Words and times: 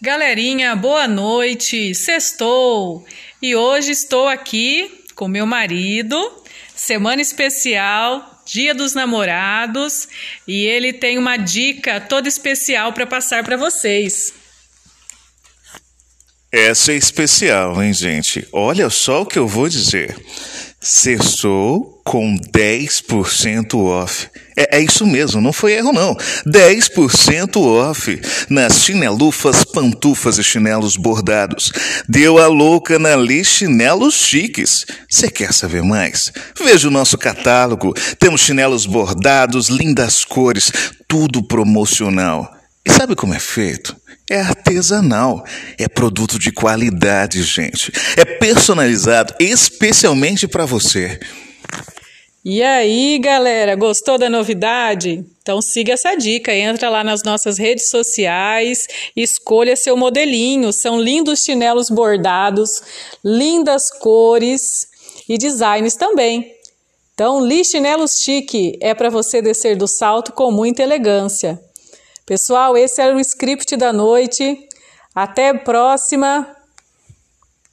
Galerinha, 0.00 0.76
boa 0.76 1.08
noite. 1.08 1.92
Sextou. 1.92 3.04
E 3.42 3.56
hoje 3.56 3.90
estou 3.90 4.28
aqui 4.28 5.04
com 5.16 5.26
meu 5.26 5.44
marido, 5.44 6.16
semana 6.72 7.20
especial, 7.20 8.40
Dia 8.46 8.72
dos 8.72 8.94
Namorados, 8.94 10.06
e 10.46 10.64
ele 10.64 10.92
tem 10.92 11.18
uma 11.18 11.36
dica 11.36 12.00
toda 12.00 12.28
especial 12.28 12.92
para 12.92 13.08
passar 13.08 13.42
para 13.42 13.56
vocês. 13.56 14.32
Essa 16.52 16.92
é 16.92 16.96
especial, 16.96 17.82
hein, 17.82 17.92
gente? 17.92 18.46
Olha 18.52 18.88
só 18.88 19.22
o 19.22 19.26
que 19.26 19.38
eu 19.38 19.48
vou 19.48 19.68
dizer. 19.68 20.16
Sextou 20.80 22.00
com 22.04 22.36
10% 22.36 23.74
off. 23.74 24.28
É, 24.56 24.78
é, 24.78 24.80
isso 24.80 25.04
mesmo, 25.04 25.40
não 25.40 25.52
foi 25.52 25.72
erro 25.72 25.92
não. 25.92 26.14
10% 26.46 27.56
off 27.60 28.20
nas 28.48 28.84
chinelufas, 28.84 29.64
pantufas 29.64 30.38
e 30.38 30.44
chinelos 30.44 30.96
bordados. 30.96 31.72
Deu 32.08 32.38
a 32.38 32.46
louca 32.46 32.96
na 32.96 33.16
Li 33.16 33.44
Chinelos 33.44 34.14
Chiques. 34.14 34.86
Você 35.10 35.28
quer 35.28 35.52
saber 35.52 35.82
mais? 35.82 36.32
Veja 36.56 36.86
o 36.86 36.92
nosso 36.92 37.18
catálogo. 37.18 37.92
Temos 38.18 38.40
chinelos 38.40 38.86
bordados, 38.86 39.68
lindas 39.68 40.24
cores, 40.24 40.72
tudo 41.08 41.42
promocional. 41.42 42.54
E 42.86 42.90
sabe 42.92 43.16
como 43.16 43.34
é 43.34 43.40
feito? 43.40 43.96
É 44.30 44.40
artesanal, 44.40 45.42
é 45.78 45.88
produto 45.88 46.38
de 46.38 46.52
qualidade, 46.52 47.42
gente. 47.42 47.90
É 48.16 48.24
personalizado 48.24 49.34
especialmente 49.40 50.46
para 50.46 50.66
você. 50.66 51.18
E 52.44 52.62
aí, 52.62 53.18
galera, 53.18 53.74
gostou 53.74 54.18
da 54.18 54.28
novidade? 54.28 55.24
Então 55.42 55.62
siga 55.62 55.94
essa 55.94 56.14
dica, 56.14 56.54
entra 56.54 56.88
lá 56.90 57.02
nas 57.02 57.22
nossas 57.22 57.58
redes 57.58 57.88
sociais, 57.88 58.86
escolha 59.16 59.74
seu 59.74 59.96
modelinho. 59.96 60.72
São 60.72 61.00
lindos 61.00 61.42
chinelos 61.42 61.88
bordados, 61.88 62.82
lindas 63.24 63.90
cores 63.90 64.88
e 65.28 65.38
designs 65.38 65.94
também. 65.94 66.52
Então, 67.14 67.44
Li 67.44 67.64
Chinelos 67.64 68.20
Chique 68.20 68.78
é 68.80 68.94
para 68.94 69.10
você 69.10 69.42
descer 69.42 69.76
do 69.76 69.88
salto 69.88 70.32
com 70.32 70.52
muita 70.52 70.82
elegância. 70.84 71.60
Pessoal, 72.28 72.76
esse 72.76 73.00
era 73.00 73.16
o 73.16 73.20
script 73.20 73.74
da 73.74 73.90
noite. 73.90 74.68
Até 75.14 75.54
próxima. 75.54 76.46